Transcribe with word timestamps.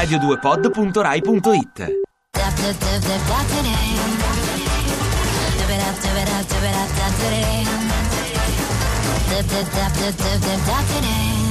radio2pod.rai.it 0.00 1.98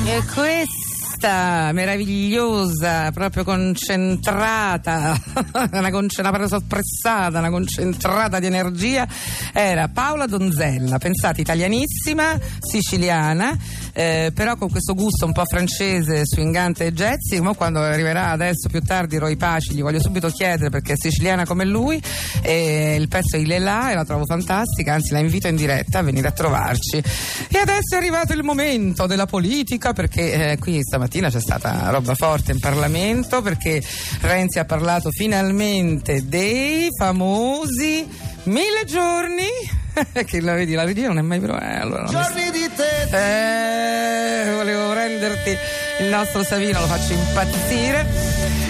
E 0.06 0.24
questa 0.34 1.72
meravigliosa, 1.74 3.12
proprio 3.12 3.44
concentrata, 3.44 5.16
una, 5.72 5.92
conce- 5.92 6.22
una 6.22 6.32
parola 6.32 6.50
soppressata, 6.50 7.38
una 7.38 7.52
concentrata 7.52 8.40
di 8.40 8.48
energia, 8.48 9.08
era 9.54 9.90
Paola 9.90 10.26
Donzella, 10.26 10.98
pensate 10.98 11.42
italianissima, 11.42 12.36
siciliana, 12.60 13.56
eh, 13.94 14.32
però 14.34 14.56
con 14.56 14.70
questo 14.70 14.94
gusto 14.94 15.26
un 15.26 15.34
po' 15.34 15.46
francese, 15.46 16.22
swingante 16.26 16.86
e 16.86 16.94
jazzy. 16.94 17.40
Ma 17.40 17.54
quando 17.54 17.80
arriverà 17.80 18.30
adesso 18.30 18.70
più 18.70 18.82
tardi 18.82 19.18
Roy 19.18 19.36
Paci, 19.36 19.74
gli 19.74 19.82
voglio 19.82 20.02
subito 20.02 20.30
chiedere 20.30 20.70
perché 20.70 20.94
è 20.94 20.96
siciliana 20.98 21.46
come 21.46 21.66
lui. 21.66 22.02
E 22.42 22.96
il 22.98 23.08
pezzo 23.08 23.36
è 23.36 23.40
Ilela 23.40 23.92
e 23.92 23.96
la 23.96 24.06
trovo 24.06 24.26
fantastica, 24.26 24.94
anzi 24.94 25.12
la 25.12 25.20
invito 25.20 25.48
in 25.48 25.56
diretta 25.56 26.00
a 26.00 26.02
venire 26.02 26.28
a 26.28 26.32
trovarci. 26.32 26.98
E 26.98 27.58
adesso 27.58 27.96
è 27.96 27.98
arrivato 27.98 28.34
il 28.34 28.44
momento 28.44 29.06
della 29.06 29.26
politica 29.26 29.94
perché 29.94 30.52
eh, 30.52 30.58
qui 30.58 30.82
stamattina 30.82 31.30
c'è 31.30 31.42
stata 31.42 31.90
roba 31.90 32.16
forte 32.16 32.52
in 32.52 32.60
Parlamento 32.60 33.42
perché 33.42 33.82
Renzi 34.22 34.60
ha 34.60 34.66
parlato 34.66 35.10
finalmente 35.12 36.28
dei 36.28 36.88
famosi 36.98 38.08
mille 38.44 38.86
giorni 38.86 39.79
che 40.26 40.42
la 40.42 40.54
vedi, 40.54 40.74
la 40.74 40.84
regia 40.84 41.08
non 41.08 41.18
è 41.18 41.22
mai 41.22 41.40
però 41.40 41.58
eh, 41.58 41.76
allora 41.78 42.06
Giorni 42.06 42.52
di 42.52 42.70
te. 42.76 43.08
eh, 44.48 44.54
volevo 44.54 44.94
renderti 44.94 45.58
il 46.00 46.08
nostro 46.08 46.44
Savino, 46.44 46.80
lo 46.80 46.88
faccio 46.88 47.14
impazzire. 47.14 48.29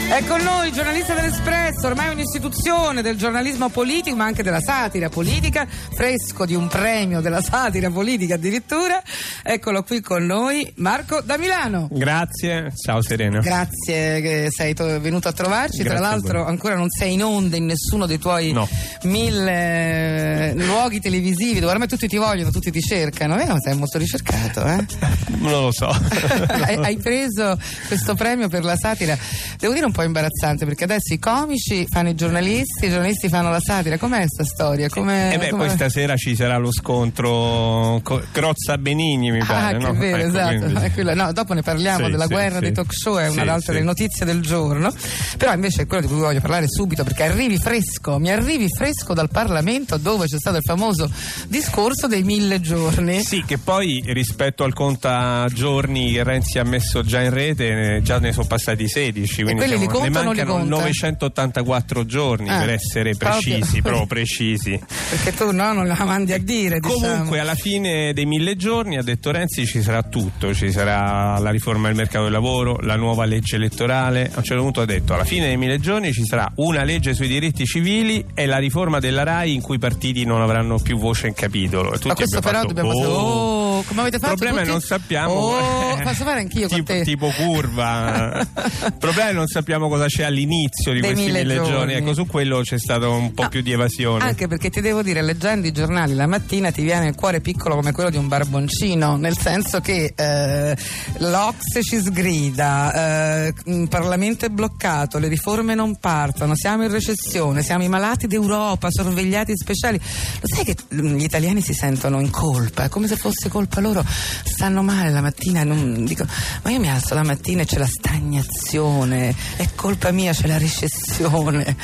È 0.10 0.24
con 0.26 0.42
noi 0.42 0.70
il 0.70 0.74
giornalista 0.74 1.14
dell'Espresso, 1.14 1.86
ormai 1.86 2.12
un'istituzione 2.12 3.04
del 3.04 3.16
giornalismo 3.16 3.70
politico, 3.70 4.16
ma 4.16 4.26
anche 4.26 4.42
della 4.42 4.60
satira 4.60 5.08
politica, 5.08 5.68
fresco 5.68 6.46
di 6.46 6.56
un 6.56 6.68
premio 6.68 7.22
della 7.22 7.42
satira 7.42 7.92
politica 7.92 8.34
addirittura. 8.34 9.02
Eccolo 9.44 9.84
qui 9.84 10.02
con 10.02 10.26
noi, 10.26 10.70
Marco 10.78 11.22
da 11.22 11.38
Milano. 11.38 11.88
Grazie, 11.92 12.74
ciao 12.76 13.04
Serena. 13.04 13.40
Grazie 13.40 14.20
che 14.22 14.48
sei 14.50 14.74
to- 14.74 15.00
venuto 15.00 15.28
a 15.28 15.32
trovarci. 15.32 15.84
Tra 15.84 15.90
Grazie 15.94 16.06
a 16.06 16.10
l'altro, 16.10 16.46
ancora 16.46 16.76
non 16.76 16.90
sei 16.90 17.14
in 17.14 17.24
onda 17.24 17.56
in 17.56 17.66
nessuno 17.66 18.08
dei 18.08 18.18
tuoi 18.18 18.52
No. 18.52 18.68
mille 19.04 20.54
luoghi 20.56 21.00
televisivi 21.00 21.60
dove 21.60 21.72
ormai 21.74 21.88
tutti 21.88 22.08
ti 22.08 22.18
vogliono, 22.18 22.50
tutti 22.50 22.72
ti 22.72 22.82
cercano. 22.82 23.36
Vero? 23.36 23.56
Sei 23.62 23.76
molto 23.78 24.00
ricercato, 24.00 24.66
eh? 24.66 24.86
Non 25.40 25.52
lo 25.52 25.72
so. 25.72 25.88
hai, 26.50 26.76
hai 26.76 26.98
preso 26.98 27.58
questo 27.88 28.14
premio 28.16 28.50
per 28.50 28.64
la 28.66 28.76
satira, 28.76 29.18
devo 29.58 29.72
dire 29.74 29.86
un 29.86 29.92
po' 29.94 29.99
imbarazzante 30.04 30.66
perché 30.66 30.84
adesso 30.86 31.14
i 31.14 31.20
comici 31.20 31.86
fanno 31.90 32.10
i 32.10 32.16
giornalisti, 32.16 32.86
i 32.86 32.90
giornalisti 32.90 33.30
fanno 33.30 33.50
la 33.50 33.60
satira. 33.60 33.98
Com'è 33.98 34.18
questa 34.20 34.44
storia? 34.44 34.90
Come, 34.90 35.34
E 35.34 35.38
beh, 35.38 35.50
come- 35.50 35.66
poi 35.68 35.76
stasera 35.76 36.16
ci 36.16 36.36
sarà 36.36 36.58
lo 36.58 36.72
scontro 36.72 38.00
co- 38.04 38.22
Crozza 38.32 38.78
Benigni, 38.78 39.32
mi 39.32 39.40
Ah, 39.40 39.46
pare. 39.46 39.78
che 39.78 39.86
no? 39.86 39.94
vero, 39.94 40.18
Ecco, 40.18 40.28
esatto. 40.28 40.92
quindi- 40.94 41.14
no, 41.16 41.32
dopo 41.34 41.54
ne 41.54 41.62
parliamo 41.62 42.06
Sì, 42.06 42.12
della 42.12 42.26
sì, 42.26 42.34
guerra 42.34 42.56
sì. 42.56 42.62
dei 42.62 42.72
talk 42.74 42.94
show, 42.94 43.18
è 43.18 43.28
una 43.30 43.60
Sì, 43.60 43.66
delle 43.68 43.80
sì. 43.80 43.86
notizie 43.86 44.26
del 44.26 44.42
giorno. 44.42 44.94
Però 45.38 45.54
invece 45.54 45.84
è 45.84 45.88
quello 45.88 46.02
di 46.06 46.12
cui 46.12 46.20
voglio 46.22 46.42
parlare 46.42 46.66
subito 46.68 47.04
perché 47.04 47.24
arrivi 47.24 47.58
fresco, 47.58 48.18
mi 48.20 48.32
arrivi 48.32 48.68
fresco 48.76 49.14
dal 49.14 49.30
Parlamento 49.30 49.98
dove 49.98 50.26
c'è 50.28 50.38
stato 50.38 50.58
il 50.58 50.64
famoso 50.64 51.10
discorso 51.48 52.08
dei 52.08 52.24
mille 52.24 52.60
giorni. 52.62 53.22
Sì, 53.24 53.44
che 53.46 53.58
poi 53.58 54.02
rispetto 54.08 54.64
al 54.64 54.74
conta 54.74 55.46
giorni 55.54 56.12
che 56.12 56.24
Renzi 56.24 56.60
ha 56.60 56.64
messo 56.64 57.04
già 57.04 57.22
in 57.22 57.32
rete, 57.32 57.96
eh, 57.98 58.02
già 58.02 58.20
ne 58.20 58.32
sono 58.32 58.46
passati 58.48 58.88
16. 58.88 59.44
Quindi 59.44 59.62
quelli 59.66 59.78
li 59.78 59.88
conta 59.94 60.20
ne 60.20 60.26
non 60.26 60.34
li 60.34 60.38
mancano 60.44 60.60
conta? 60.60 60.76
984 60.76 62.06
giorni 62.06 62.50
Ah, 62.50 62.60
per 62.60 62.70
essere 62.70 63.16
proprio. 63.16 63.42
precisi, 63.42 63.82
proprio 63.84 64.06
precisi. 64.08 64.80
Perché 65.10 65.34
tu 65.34 65.52
no, 65.52 65.74
non 65.74 65.88
la 65.88 65.98
mandi 66.06 66.34
a 66.34 66.40
dire. 66.40 66.80
diciamo. 66.80 67.00
Comunque, 67.00 67.40
alla 67.40 67.56
fine 67.56 68.14
dei 68.14 68.26
mille 68.26 68.56
giorni, 68.56 68.98
ha 68.98 69.04
detto 69.04 69.32
Renzi, 69.32 69.66
ci 69.66 69.82
sarà 69.82 70.04
tutto: 70.04 70.54
ci 70.54 70.72
sarà 70.72 71.38
la 71.40 71.50
riforma 71.52 71.88
del 71.88 71.96
mercato 71.98 72.24
del 72.24 72.34
lavoro, 72.34 72.78
la 72.82 72.96
nuova 72.96 73.26
legge 73.26 73.56
elettorale. 73.56 74.30
A 74.34 74.38
un 74.38 74.44
certo 74.44 74.64
punto 74.64 74.82
ha 74.82 74.86
detto: 74.86 75.14
alla 75.14 75.26
fine 75.26 75.48
dei 75.48 75.58
mille 75.58 75.80
giorni 75.80 76.12
ci 76.14 76.24
sarà 76.26 76.52
una 76.56 76.84
legge 76.84 77.14
sui 77.14 77.28
diritti 77.28 77.66
civili 77.66 78.26
e 78.34 78.46
la 78.46 78.58
riforma 78.58 79.00
della 79.00 79.24
RAI 79.24 79.54
in 79.54 79.62
cui 79.62 79.76
i 79.76 79.80
partiti 79.80 80.26
non 80.26 80.42
avranno 80.42 80.80
più 80.80 80.98
voce 80.98 81.28
in 81.28 81.34
capitolo. 81.34 81.90
E 81.90 81.94
tutti 81.96 82.08
Ma 82.08 82.14
questo 82.16 82.40
però 82.42 82.60
fatto, 82.62 82.74
dobbiamo 82.74 82.90
"Oh". 82.92 83.69
Come 83.88 84.02
avete 84.02 84.18
Il 84.18 84.22
fatto 84.22 84.36
problema 84.36 84.58
è 84.62 84.64
tutti? 84.64 84.72
non 84.72 84.82
sappiamo. 84.82 85.34
Oh, 85.34 85.96
posso 86.02 86.24
fare 86.24 86.40
anch'io 86.40 86.68
con 86.68 86.78
tipo, 86.78 86.94
te? 86.94 87.02
tipo 87.04 87.30
curva. 87.36 88.40
Il 88.86 88.96
problema 88.98 89.30
è 89.30 89.34
non 89.34 89.48
sappiamo 89.48 89.88
cosa 89.90 90.06
c'è 90.08 90.24
all'inizio 90.24 90.94
di 90.94 91.00
Dei 91.02 91.12
questi 91.14 91.26
mille 91.32 91.42
mille 91.44 91.56
giorni. 91.56 91.72
giorni. 91.72 91.94
Ecco, 91.94 92.14
su 92.14 92.26
quello 92.26 92.62
c'è 92.62 92.78
stato 92.80 93.12
un 93.12 93.34
po' 93.34 93.44
No, 93.44 93.50
più 93.50 93.62
di 93.62 93.72
evasione. 93.72 94.24
Anche 94.24 94.48
perché 94.48 94.70
ti 94.70 94.82
devo 94.82 95.02
dire, 95.02 95.22
leggendo 95.22 95.68
i 95.68 95.72
giornali 95.72 96.14
la 96.14 96.28
mattina 96.28 96.72
ti 96.72 96.82
viene 96.82 97.08
il 97.08 97.16
cuore 97.16 97.42
piccolo 97.42 97.76
come 97.76 97.92
quello 97.92 98.10
di 98.10 98.18
un 98.18 98.28
barboncino, 98.28 99.18
nel 99.18 99.38
senso 99.38 99.80
che 99.82 100.14
eh, 100.16 100.78
l'Ox 101.20 101.58
ci 101.84 102.00
sgrida, 102.02 103.46
eh, 103.46 103.54
il 103.66 103.88
Parlamento 103.88 104.46
è 104.46 104.50
bloccato, 104.50 105.18
le 105.20 105.28
riforme 105.28 105.76
non 105.76 105.98
partono, 105.98 106.56
siamo 106.56 106.84
in 106.84 106.92
recessione, 106.92 107.62
siamo 107.64 107.84
i 107.84 107.88
malati 107.90 108.28
d'Europa, 108.28 108.88
sorvegliati 108.90 109.54
speciali. 109.56 109.98
Lo 109.98 110.48
sai 110.48 110.64
che 110.66 110.76
mm, 110.96 111.16
gli 111.18 111.24
italiani 111.24 111.62
si 111.62 111.74
sentono 111.74 112.20
in 112.20 112.30
colpa, 112.30 112.86
è 112.86 112.90
come 112.90 113.08
se 113.08 113.16
fosse 113.16 113.50
colpa 113.50 113.69
loro, 113.78 114.04
stanno 114.44 114.82
male 114.82 115.12
la 115.12 115.22
mattina, 115.22 115.64
non, 115.64 116.04
dico, 116.06 116.26
ma 116.64 116.72
io 116.72 116.80
mi 116.80 116.90
alzo 116.90 117.14
la 117.14 117.24
mattina 117.24 117.62
e 117.62 117.66
c'è 117.66 117.78
la 117.78 117.88
stagnazione, 117.88 119.36
è 119.58 119.70
colpa 119.76 120.12
mia, 120.12 120.34
c'è 120.34 120.48
la 120.48 120.58
recessione. 120.58 121.78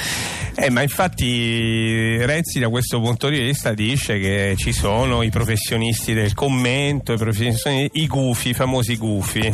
Eh, 0.57 0.69
ma 0.69 0.81
infatti 0.81 2.17
Renzi 2.25 2.59
da 2.59 2.69
questo 2.69 3.01
punto 3.01 3.27
di 3.29 3.39
vista 3.39 3.73
dice 3.73 4.17
che 4.19 4.55
ci 4.57 4.71
sono 4.71 5.21
i 5.21 5.29
professionisti 5.29 6.13
del 6.13 6.33
commento, 6.33 7.11
i, 7.13 7.17
professionisti, 7.17 7.89
i 7.93 8.07
gufi, 8.07 8.49
i 8.49 8.53
famosi 8.53 8.95
gufi. 8.95 9.41
Che, 9.41 9.51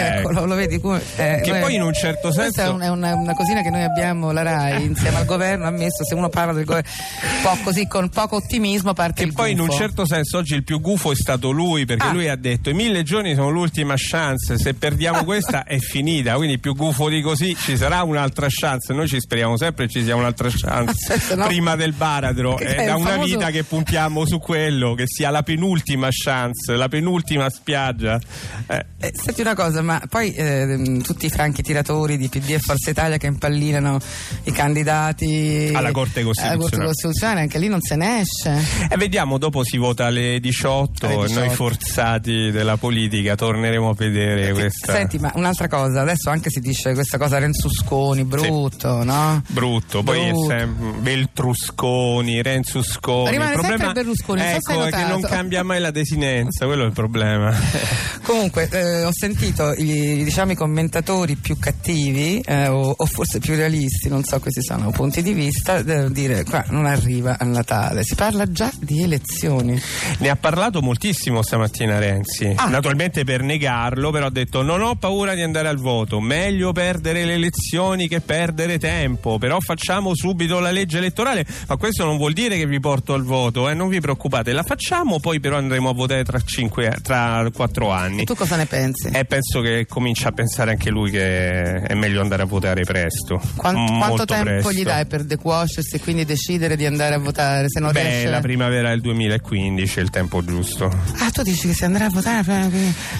eh, 0.00 0.18
Eccolo, 0.20 0.46
lo 0.46 0.54
vedi 0.54 0.80
come. 0.80 1.00
eh, 1.16 1.40
Che 1.42 1.50
noi- 1.50 1.60
poi 1.60 1.74
in 1.74 1.82
un 1.82 1.92
certo 1.92 2.30
Questa 2.30 2.42
senso- 2.44 2.62
è, 2.62 2.68
un- 2.70 2.80
è 2.80 2.88
una, 2.88 3.14
una 3.14 3.34
cosina 3.34 3.60
che 3.62 3.68
noi 3.70 3.82
abbiamo, 3.82 4.30
la 4.32 4.42
RAI, 4.42 4.82
insieme 4.86 5.18
al 5.18 5.24
governo, 5.26 5.66
ha 5.66 5.70
messo 5.70 6.04
se 6.04 6.14
uno 6.14 6.28
parla 6.30 6.52
del 6.54 6.64
governo, 6.64 6.88
un 7.36 7.42
po' 7.42 7.58
così 7.62 7.86
con 7.86 8.08
poco 8.08 8.36
ottimismo 8.36 8.92
parte 8.94 9.24
che 9.26 9.32
poi 9.32 9.52
in 9.52 9.60
un 9.60 9.66
gufo. 9.66 9.78
certo 9.78 10.06
senso 10.06 10.38
oggi 10.38 10.54
il 10.54 10.64
più 10.64 10.80
gufo 10.80 11.12
è 11.12 11.14
stato 11.14 11.50
lui 11.50 11.84
perché 11.84 12.06
Ah. 12.06 12.12
lui 12.12 12.28
ha 12.28 12.36
detto 12.36 12.70
i 12.70 12.74
mille 12.74 13.02
giorni 13.02 13.34
sono 13.34 13.50
l'ultima 13.50 13.94
chance, 13.96 14.56
se 14.56 14.74
perdiamo 14.74 15.22
questa 15.24 15.64
è 15.64 15.78
finita, 15.78 16.34
quindi 16.36 16.58
più 16.58 16.74
gufo 16.74 17.08
di 17.10 17.20
così 17.20 17.54
ci 17.54 17.76
sarà 17.76 18.02
un'altra 18.02 18.46
chance, 18.48 18.92
noi 18.94 19.06
ci 19.06 19.20
speriamo 19.20 19.56
sempre 19.56 19.62
ci 19.88 20.02
sia 20.02 20.14
un'altra 20.16 20.48
chance 20.52 21.18
no. 21.36 21.46
prima 21.46 21.76
del 21.76 21.92
baratro, 21.92 22.58
è 22.58 22.64
è 22.64 22.86
da 22.86 22.94
il 22.94 23.00
una 23.00 23.10
famoso- 23.10 23.36
vita 23.36 23.50
che 23.50 23.64
puntiamo 23.64 24.26
su 24.26 24.38
quello, 24.38 24.94
che 24.94 25.04
sia 25.06 25.30
la 25.30 25.42
penultima 25.42 26.08
chance, 26.10 26.74
la 26.76 26.88
penultima 26.88 27.48
spiaggia. 27.50 28.20
Eh, 28.66 28.84
Eh, 29.00 29.12
senti 29.14 29.40
una 29.42 29.54
cosa, 29.54 29.82
ma 29.82 30.00
poi 30.08 30.32
ehm, 30.34 31.02
tutti 31.02 31.26
i 31.26 31.30
franchi 31.30 31.62
tiratori 31.62 32.16
di 32.16 32.28
PD 32.28 32.50
e 32.50 32.58
Forza 32.58 32.90
Italia 32.90 33.16
che 33.18 33.26
impallinano 33.26 33.98
i 34.44 34.52
candidati 34.52 35.70
Alla 35.74 35.90
Corte 35.92 36.20
alla 36.20 36.28
Costituzionale. 36.28 36.58
Corte 36.58 36.76
Costituzionale, 36.84 37.40
anche 37.40 37.58
lì 37.58 37.68
non 37.68 37.80
se 37.80 37.96
ne 37.96 38.20
esce. 38.20 38.88
E 38.90 38.96
vediamo, 38.96 39.38
dopo 39.38 39.62
si 39.64 39.76
vota 39.76 40.06
alle 40.06 40.38
18, 40.40 41.06
Alle 41.06 41.14
e 41.14 41.20
18. 41.26 41.40
noi 41.46 41.54
forzati 41.54 42.50
della 42.50 42.76
politica 42.76 43.34
torneremo 43.34 43.90
a 43.90 43.94
vedere 43.94 44.52
questa. 44.52 44.92
Senti, 44.92 45.18
ma 45.18 45.32
un'altra 45.34 45.68
cosa, 45.68 46.00
adesso 46.00 46.30
anche 46.30 46.50
si 46.50 46.60
dice 46.60 46.94
questa 46.94 47.18
cosa 47.18 47.38
Renzusconi, 47.38 48.24
brutto, 48.24 49.02
no? 49.04 49.42
Brutto, 49.54 50.02
poi 50.02 50.32
sempre 50.48 50.90
Beltrusconi, 51.00 52.42
Renzusconi. 52.42 53.30
Rimane 53.30 53.52
il 53.52 53.60
problema 53.60 53.92
Berlusconi, 53.92 54.40
ecco, 54.42 54.84
è 54.84 54.90
che 54.90 55.04
non 55.06 55.20
cambia 55.20 55.62
mai 55.62 55.80
la 55.80 55.90
desinenza, 55.92 56.66
quello 56.66 56.82
è 56.82 56.86
il 56.86 56.92
problema. 56.92 57.54
Comunque, 58.24 58.68
eh, 58.70 59.04
ho 59.04 59.10
sentito 59.12 59.72
i, 59.74 60.24
diciamo, 60.24 60.52
i 60.52 60.54
commentatori 60.56 61.36
più 61.36 61.56
cattivi, 61.58 62.40
eh, 62.40 62.66
o, 62.68 62.94
o 62.96 63.06
forse 63.06 63.38
più 63.38 63.54
realisti, 63.54 64.08
non 64.08 64.24
so 64.24 64.40
questi 64.40 64.62
sono 64.62 64.90
punti 64.90 65.22
di 65.22 65.32
vista, 65.32 65.76
eh, 65.78 66.10
dire 66.10 66.42
qua 66.44 66.64
non 66.70 66.86
arriva 66.86 67.36
a 67.38 67.44
Natale. 67.44 68.02
Si 68.02 68.14
parla 68.16 68.50
già 68.50 68.70
di 68.80 69.02
elezioni. 69.02 69.80
ne 70.18 70.28
ha 70.28 70.36
parlato 70.36 70.82
moltissimo 70.82 71.42
stamattina 71.42 71.98
Renzi, 71.98 72.52
Ah. 72.56 72.66
naturalmente 72.68 73.24
per 73.24 73.42
negarlo, 73.42 74.10
però 74.10 74.26
ha 74.26 74.30
detto 74.30 74.62
non 74.62 74.82
ho 74.82 74.96
paura 74.96 75.34
di 75.34 75.42
andare 75.42 75.68
al 75.68 75.78
voto, 75.78 76.20
meglio 76.20 76.72
perdere 76.72 77.24
le 77.24 77.34
elezioni 77.34 78.08
che 78.08 78.20
perdere 78.20 78.78
tempo, 78.78 79.38
però 79.44 79.60
facciamo 79.60 80.14
subito 80.14 80.58
la 80.58 80.70
legge 80.70 80.96
elettorale, 80.96 81.44
ma 81.68 81.76
questo 81.76 82.02
non 82.06 82.16
vuol 82.16 82.32
dire 82.32 82.56
che 82.56 82.66
vi 82.66 82.80
porto 82.80 83.12
al 83.12 83.24
voto, 83.24 83.68
eh, 83.68 83.74
non 83.74 83.88
vi 83.88 84.00
preoccupate, 84.00 84.54
la 84.54 84.62
facciamo, 84.62 85.20
poi 85.20 85.38
però 85.38 85.58
andremo 85.58 85.90
a 85.90 85.92
votare 85.92 86.24
tra, 86.24 86.40
cinque, 86.42 86.96
tra 87.02 87.46
quattro 87.52 87.90
anni. 87.90 88.22
E 88.22 88.24
tu 88.24 88.34
cosa 88.34 88.56
ne 88.56 88.64
pensi? 88.64 89.08
Eh, 89.12 89.26
penso 89.26 89.60
che 89.60 89.84
comincia 89.86 90.28
a 90.28 90.32
pensare 90.32 90.70
anche 90.70 90.88
lui 90.88 91.10
che 91.10 91.74
è 91.82 91.92
meglio 91.92 92.22
andare 92.22 92.40
a 92.40 92.46
votare 92.46 92.84
presto. 92.84 93.38
Quant- 93.54 93.76
Molto 93.76 93.98
quanto 93.98 94.24
tempo 94.24 94.44
presto. 94.44 94.72
gli 94.72 94.82
dai 94.82 95.04
per 95.04 95.24
decuoscersi 95.24 95.96
e 95.96 96.00
quindi 96.00 96.24
decidere 96.24 96.74
di 96.74 96.86
andare 96.86 97.16
a 97.16 97.18
votare 97.18 97.68
se 97.68 97.80
non 97.80 97.92
Beh, 97.92 98.00
riesce? 98.02 98.30
la 98.30 98.40
primavera 98.40 98.88
del 98.88 99.02
2015 99.02 99.98
è 99.98 100.02
il 100.02 100.08
tempo 100.08 100.42
giusto. 100.42 100.86
Ah, 101.18 101.30
tu 101.30 101.42
dici 101.42 101.66
che 101.68 101.74
si 101.74 101.84
andrà 101.84 102.06
a 102.06 102.08
votare 102.08 102.42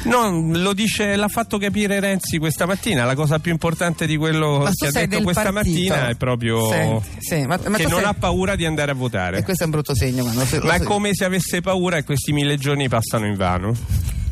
No, 0.05 0.31
lo 0.57 0.73
dice, 0.73 1.17
l'ha 1.17 1.29
fatto 1.29 1.59
capire 1.59 2.01
Renzi 2.01 2.39
questa 2.39 2.65
mattina. 2.65 3.05
La 3.05 3.15
cosa 3.15 3.39
più 3.41 3.53
importante 3.53 4.07
di 4.07 4.17
quello 4.17 4.61
Ma 4.61 4.71
che 4.75 4.87
ha 4.87 4.91
detto 5.07 5.21
questa 5.23 5.53
partito. 5.53 5.93
mattina 5.93 6.14
è 6.15 6.17
proprio 6.17 6.71
Sì, 6.71 7.11
sì, 7.19 7.47
ma- 7.47 7.59
ma 7.67 7.77
che 7.77 7.87
non 7.87 8.01
sei- 8.01 8.05
ha 8.09 8.15
paura 8.15 8.57
di 8.57 8.65
andare 8.65 8.91
a 8.91 8.95
votare. 8.95 9.39
E 9.39 9.43
questo 9.43 9.63
è 9.63 9.67
un 9.67 9.73
brutto 9.73 9.95
segno. 9.95 10.25
si- 10.45 10.59
lo 10.59 10.65
Ma 10.65 10.75
è 10.75 10.83
come 10.83 11.11
se 11.15 11.25
avesse 11.25 11.61
paura 11.61 11.97
e 11.99 12.05
questi 12.05 12.33
mille 12.33 12.57
giorni 12.57 12.89
passano 12.89 13.27
in 13.27 13.35
vano. 13.37 13.75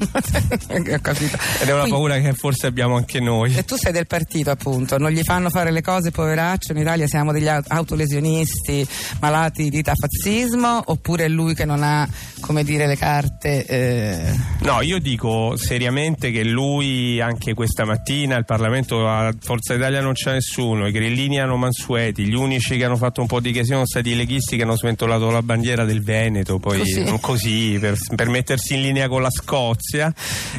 Ho 0.02 1.00
capito. 1.00 1.36
Ed 1.60 1.68
è 1.68 1.72
una 1.72 1.80
Quindi- 1.82 1.90
paura 1.90 2.18
che 2.20 2.32
forse 2.34 2.66
abbiamo 2.66 2.96
anche 2.96 3.20
noi. 3.20 3.54
E 3.56 3.64
tu 3.64 3.76
sei 3.76 3.92
del 3.92 4.06
partito, 4.06 4.50
appunto, 4.50 4.98
non 4.98 5.10
gli 5.10 5.22
fanno 5.22 5.48
fare 5.50 5.70
le 5.70 5.80
cose, 5.82 6.10
poveraccio. 6.10 6.72
In 6.72 6.78
Italia 6.78 7.06
siamo 7.06 7.32
degli 7.32 7.48
au- 7.48 7.62
autolesionisti 7.66 8.86
malati 9.20 9.68
di 9.70 9.82
tafazzismo, 9.82 10.82
oppure 10.86 11.24
è 11.24 11.28
lui 11.28 11.54
che 11.54 11.64
non 11.64 11.82
ha, 11.82 12.08
come 12.40 12.64
dire, 12.64 12.86
le 12.86 12.96
carte. 12.96 13.64
eh, 13.66 14.34
No, 14.60 14.80
io 14.82 14.98
dico 14.98 15.56
seriamente 15.56 16.30
che 16.30 16.44
lui 16.44 17.20
anche 17.20 17.54
questa 17.54 17.84
mattina 17.84 18.36
il 18.36 18.44
Parlamento 18.44 19.08
a 19.08 19.32
Forza 19.40 19.74
Italia 19.74 20.00
non 20.00 20.12
c'è 20.12 20.32
nessuno, 20.32 20.86
i 20.86 20.92
grillini 20.92 21.40
hanno 21.40 21.56
Mansueti, 21.56 22.24
gli 22.24 22.34
unici 22.34 22.76
che 22.76 22.84
hanno 22.84 22.96
fatto 22.96 23.20
un 23.20 23.26
po' 23.26 23.40
di 23.40 23.50
casino 23.52 23.70
sono 23.76 23.86
stati 23.86 24.10
i 24.10 24.16
leghisti 24.16 24.56
che 24.56 24.62
hanno 24.62 24.76
sventolato 24.76 25.30
la 25.30 25.42
bandiera 25.42 25.84
del 25.84 26.02
Veneto, 26.02 26.58
poi 26.58 26.78
Così. 26.78 27.18
così, 27.20 27.78
per, 27.80 27.96
per 28.14 28.28
mettersi 28.28 28.74
in 28.74 28.82
linea 28.82 29.08
con 29.08 29.22
la 29.22 29.30
Scozia 29.30 29.91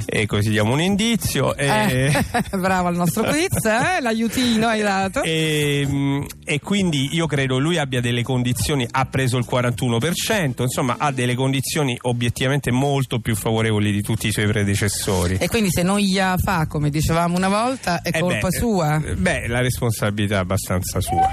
e 0.05 0.25
così 0.25 0.49
diamo 0.49 0.73
un 0.73 0.81
indizio. 0.81 1.55
E, 1.55 1.67
eh, 2.11 2.23
bravo 2.57 2.87
al 2.87 2.95
nostro 2.95 3.23
quiz, 3.23 3.63
eh? 3.65 4.01
l'aiutino 4.01 4.67
hai 4.67 4.81
dato. 4.81 5.21
E, 5.23 5.85
mh, 5.87 6.25
e 6.45 6.59
quindi 6.59 7.09
io 7.13 7.25
credo 7.27 7.57
lui 7.59 7.77
abbia 7.77 8.01
delle 8.01 8.23
condizioni, 8.23 8.87
ha 8.89 9.05
preso 9.05 9.37
il 9.37 9.45
41%, 9.49 10.61
insomma 10.61 10.95
ha 10.97 11.11
delle 11.11 11.35
condizioni 11.35 11.97
obiettivamente 12.03 12.71
molto 12.71 13.19
più 13.19 13.35
favorevoli 13.35 13.91
di 13.91 14.01
tutti 14.01 14.27
i 14.27 14.31
suoi 14.31 14.47
predecessori. 14.47 15.37
E 15.39 15.47
quindi 15.47 15.69
se 15.71 15.83
non 15.83 15.99
gli 15.99 16.19
fa, 16.37 16.65
come 16.67 16.89
dicevamo 16.89 17.35
una 17.37 17.49
volta, 17.49 18.01
è 18.01 18.09
Eh 18.13 18.19
colpa 18.19 18.47
beh, 18.47 18.57
sua. 18.57 19.01
eh, 19.05 19.15
Beh, 19.15 19.47
la 19.47 19.61
responsabilità 19.61 20.35
è 20.35 20.39
abbastanza 20.39 20.99
sua. 21.01 21.29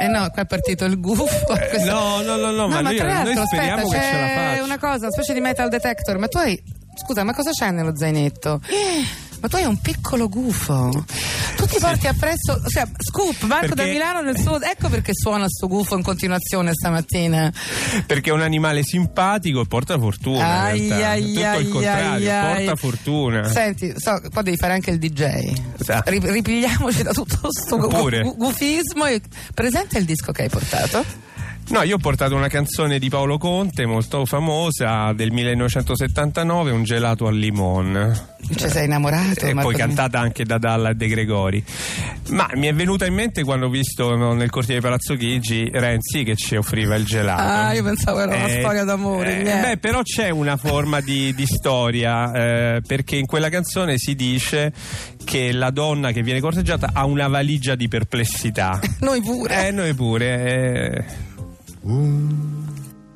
Eh 0.00 0.08
no, 0.08 0.28
qua 0.30 0.42
è 0.42 0.46
partito 0.46 0.84
il 0.84 0.98
gufo. 1.00 1.26
Eh, 1.26 1.68
questo- 1.70 1.90
no, 1.90 2.20
no, 2.22 2.36
no, 2.36 2.50
no, 2.50 2.68
ma 2.68 2.80
ma 2.80 2.88
lui- 2.88 2.96
tra 2.98 3.06
l'altro, 3.08 3.34
noi 3.34 3.46
speriamo 3.46 3.82
aspetta, 3.82 4.00
che 4.00 4.06
ce 4.10 4.20
la 4.20 4.26
c'è 4.26 4.34
faccia. 4.34 4.62
una 4.64 4.78
cosa, 4.78 4.96
una 4.98 5.10
specie 5.10 5.32
di 5.34 5.40
metal 5.40 5.68
detector, 5.68 6.18
ma 6.18 6.26
tu 6.28 6.38
hai. 6.38 6.62
Scusa, 6.94 7.24
ma 7.24 7.34
cosa 7.34 7.50
c'è 7.50 7.70
nello 7.70 7.96
zainetto? 7.96 8.60
Ma 9.40 9.48
tu 9.48 9.56
hai 9.56 9.64
un 9.64 9.76
piccolo 9.80 10.28
gufo. 10.28 11.04
Tu 11.56 11.66
ti 11.66 11.78
porti 11.80 12.06
appresso. 12.06 12.62
Cioè, 12.68 12.84
scoop, 12.96 13.42
Marco 13.42 13.68
da 13.68 13.74
Perché- 13.74 13.90
Milano 13.92 14.20
nel 14.20 14.38
suo. 14.38 14.60
Ecco 14.60 14.88
perché 14.88 15.10
suona 15.14 15.46
sto 15.48 15.66
gufo 15.66 15.96
in 15.96 16.02
continuazione 16.04 16.72
stamattina. 16.72 17.52
Perché 18.06 18.30
è 18.30 18.32
un 18.32 18.42
animale 18.42 18.84
simpatico 18.84 19.62
e 19.62 19.66
porta 19.66 19.98
fortuna. 19.98 20.60
Ai, 20.62 20.82
in 20.82 20.88
realtà. 20.96 21.08
ai, 21.10 21.22
Tutto 21.32 21.46
ai, 21.46 21.62
il 21.64 21.68
contrario, 21.72 22.30
ai, 22.32 22.64
porta 22.66 22.76
fortuna. 22.76 23.48
Senti, 23.48 23.92
so, 23.96 24.20
poi 24.32 24.42
devi 24.44 24.56
fare 24.56 24.74
anche 24.74 24.90
il 24.92 24.98
DJ. 24.98 25.52
Sa. 25.82 26.02
Ri- 26.06 26.20
ripigliamoci 26.22 27.02
da 27.02 27.10
tutto 27.12 27.48
sto 27.50 27.78
gu- 27.78 27.88
Pure. 27.88 28.22
gu- 28.22 28.36
gufismo. 28.36 29.06
E... 29.06 29.20
Presente 29.54 29.98
il 29.98 30.04
disco 30.04 30.30
che 30.30 30.42
hai 30.42 30.48
portato? 30.50 31.04
No, 31.72 31.80
io 31.84 31.94
ho 31.94 31.98
portato 31.98 32.34
una 32.34 32.48
canzone 32.48 32.98
di 32.98 33.08
Paolo 33.08 33.38
Conte 33.38 33.86
molto 33.86 34.26
famosa 34.26 35.14
del 35.14 35.32
1979, 35.32 36.70
Un 36.70 36.82
gelato 36.82 37.26
al 37.26 37.34
limone. 37.34 38.34
Ci 38.54 38.68
sei 38.68 38.84
innamorato? 38.84 39.46
e 39.46 39.54
poi 39.54 39.74
cantata 39.74 40.18
anche 40.20 40.44
da 40.44 40.58
Dalla 40.58 40.90
e 40.90 40.94
De 40.94 41.08
Gregori. 41.08 41.64
Ma 42.28 42.46
mi 42.56 42.66
è 42.66 42.74
venuta 42.74 43.06
in 43.06 43.14
mente 43.14 43.42
quando 43.42 43.66
ho 43.66 43.68
visto 43.70 44.14
no, 44.16 44.34
nel 44.34 44.50
cortile 44.50 44.74
di 44.74 44.80
Palazzo 44.82 45.14
Chigi 45.16 45.70
Renzi 45.72 46.24
che 46.24 46.36
ci 46.36 46.56
offriva 46.56 46.94
il 46.94 47.06
gelato. 47.06 47.40
Ah, 47.40 47.72
io 47.72 47.82
pensavo 47.82 48.20
era 48.20 48.36
una 48.36 48.48
storia 48.50 48.84
d'amore, 48.84 49.40
eh, 49.40 49.60
beh, 49.60 49.78
però 49.78 50.02
c'è 50.02 50.28
una 50.28 50.58
forma 50.58 51.00
di, 51.00 51.34
di 51.34 51.46
storia 51.46 52.32
eh, 52.34 52.82
perché 52.86 53.16
in 53.16 53.24
quella 53.24 53.48
canzone 53.48 53.96
si 53.96 54.14
dice 54.14 54.74
che 55.24 55.52
la 55.52 55.70
donna 55.70 56.12
che 56.12 56.22
viene 56.22 56.40
corteggiata 56.40 56.90
ha 56.92 57.06
una 57.06 57.28
valigia 57.28 57.76
di 57.76 57.88
perplessità. 57.88 58.78
Noi 59.00 59.22
pure. 59.22 59.68
Eh, 59.68 59.70
noi 59.70 59.94
pure. 59.94 61.30
Un 61.84 62.64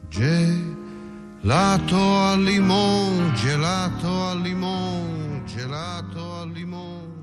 gelato 0.09 1.97
al 1.97 2.43
limone, 2.43 3.33
gelato 3.35 4.25
al 4.25 4.41
limone, 4.41 5.45
gelato 5.45 6.33
al 6.33 6.51
limone. 6.51 7.15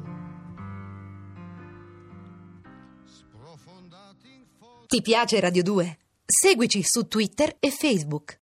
Sprofondati 3.04 4.32
in 4.32 4.46
fondo. 4.58 4.86
Ti 4.88 5.02
piace 5.02 5.42
Radio 5.42 5.64
2? 5.64 5.98
Seguici 6.26 6.82
su 6.82 7.10
Twitter 7.10 7.58
e 7.60 7.72
Facebook. 7.72 8.32